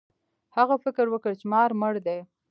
هغه 0.57 0.75
فکر 0.83 1.05
وکړ 1.09 1.33
چې 1.39 1.45
مار 1.53 1.69
مړ 1.81 1.93
دی. 2.05 2.19